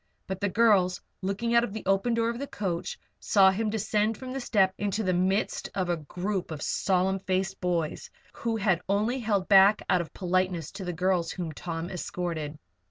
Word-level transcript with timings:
But 0.25 0.41
the 0.41 0.49
girls, 0.49 0.99
looking 1.21 1.53
out 1.53 1.63
of 1.63 1.73
the 1.73 1.85
open 1.85 2.15
door 2.15 2.31
of 2.31 2.39
the 2.39 2.47
coach, 2.47 2.97
saw 3.19 3.51
him 3.51 3.69
descend 3.69 4.17
from 4.17 4.33
the 4.33 4.39
step 4.39 4.73
into 4.79 5.03
the 5.03 5.13
midst 5.13 5.69
of 5.75 5.89
a 5.89 5.97
group 5.97 6.49
of 6.49 6.63
solemn 6.63 7.19
faced 7.19 7.61
boys 7.61 8.09
who 8.33 8.55
had 8.57 8.81
only 8.89 9.19
held 9.19 9.47
back 9.47 9.83
out 9.91 10.01
of 10.01 10.11
politeness 10.11 10.71
to 10.71 10.83
the 10.85 10.91
girls 10.91 11.31
whom 11.33 11.51
Tom 11.51 11.91
escorted. 11.91 12.57